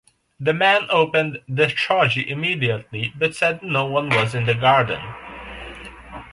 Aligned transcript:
The 0.39 0.51
man 0.51 0.87
opened 0.89 1.43
the 1.47 1.67
shoji 1.69 2.27
immediately 2.27 3.13
but 3.15 3.35
said 3.35 3.61
no 3.61 3.85
one 3.85 4.09
was 4.09 4.33
in 4.33 4.47
the 4.47 4.55
garden. 4.55 4.99